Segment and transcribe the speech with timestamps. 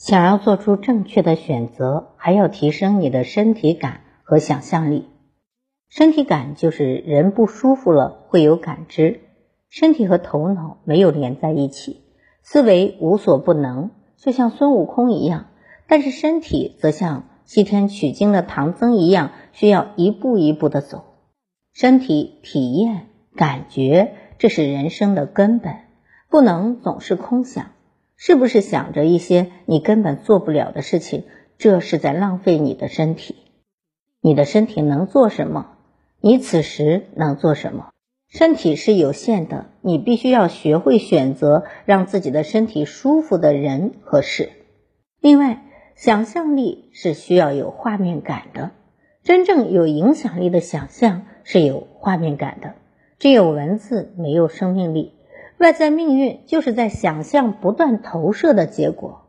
[0.00, 5.04] 想要做出正确的选择，还要提升你的身体感和想象力。
[5.90, 9.20] 身体感就是人不舒服了会有感知，
[9.68, 12.00] 身体和头脑没有连在一起，
[12.42, 15.48] 思维无所不能，就像孙悟空一样；
[15.86, 21.04] 但是身体则像西天取经的唐僧一样，需要一步一步的走。
[21.74, 25.74] 身体体验、感觉，这是人生的根本，
[26.30, 27.72] 不能总是空想。
[28.22, 31.24] 是不是想着一些你根本做不了的事情？
[31.56, 33.34] 这是在浪费你的身体。
[34.20, 35.78] 你的身体能做什么？
[36.20, 37.88] 你此时能做什么？
[38.28, 44.50] 身体是有限的，你必须要学会选择让自己的身体舒服的人和事。
[45.22, 45.62] 另外，
[45.96, 48.72] 想象力是需要有画面感的。
[49.22, 52.74] 真正有影响力的想象是有画面感的。
[53.18, 55.14] 只有文字没有生命力。
[55.60, 59.26] 外在命运就是在想象不断投射的结果。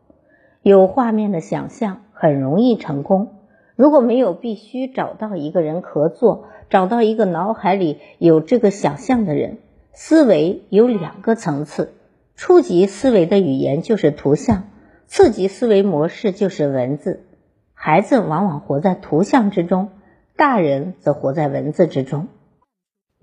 [0.62, 3.34] 有画面的想象很容易成功。
[3.76, 9.58] 如果没有必须找到一个人合作，找到一个脑海里有这个想象的人。
[9.92, 11.92] 思维有两个层次：
[12.34, 14.70] 初级思维的语言就是图像，
[15.06, 17.26] 次级思维模式就是文字。
[17.74, 19.90] 孩子往往活在图像之中，
[20.34, 22.28] 大人则活在文字之中。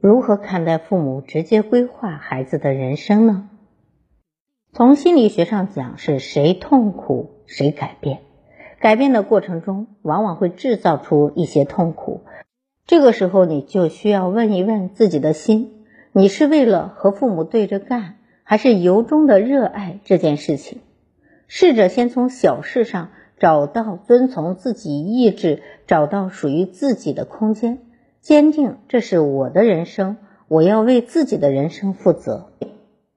[0.02, 3.50] 如何看待父母直接规划孩子的人生呢？
[4.72, 8.20] 从心理学上讲，是谁痛苦谁改变。
[8.80, 12.22] 改变的过程中，往往会制造出一些痛苦。
[12.86, 15.84] 这个时候，你就需要问一问自己的心：
[16.14, 20.80] 你是为了和父母对着干，还是由衷的热爱这件事情？
[21.50, 27.80] 试着先从小事上找到遵从自己意志，找到属于自己的空间。
[28.22, 30.18] 坚定，这是我的人生，
[30.48, 32.50] 我要为自己的人生负责。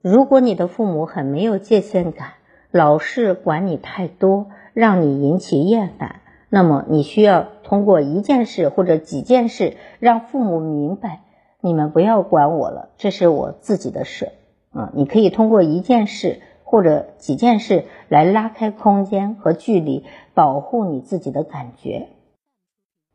[0.01, 2.29] 如果你的父母很没有界限感，
[2.71, 11.21] 老是管你太多，让你引起厌烦，那么你需要通过一件事或者几件事，让父母明白，
[11.59, 14.31] 你们不要管我了，这是我自己的事。
[14.71, 22.07] 啊，你可以通过一件事或者几件事来拉开空间和距离，保护你自己的感觉。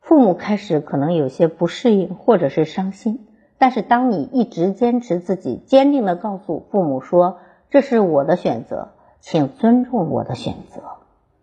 [0.09, 3.27] 父母开始可能有些不适应或者是伤心，
[3.59, 10.81] 但是当你一直坚持自己，坚定的告诉父母说这是我的选择，请尊重我的选择，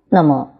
[0.09, 0.53] 那么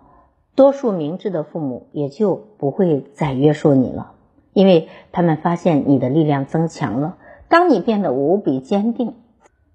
[0.53, 4.11] 多数明智的父母也就不会再约束你了，
[4.53, 7.17] 因为他们发现你的力量增强了。
[7.49, 9.15] 当你变得无比坚定，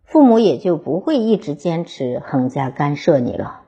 [0.04, 3.59] 父母也就不会一直坚持横加干涉你了。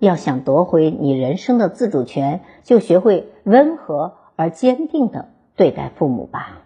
[0.00, 6.62] 要想夺回你人生的自主权，就学会温和而坚定的对待父母吧。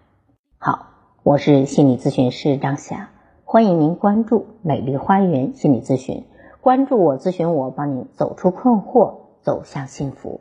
[0.58, 0.90] 好，
[1.24, 3.10] 我是心理咨询师张霞，
[3.44, 6.24] 欢迎您关注美丽花园心理咨询，
[6.60, 10.40] 关注我，咨询我，帮你走出困惑，走向幸福。